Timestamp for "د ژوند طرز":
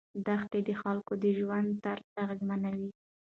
1.23-2.07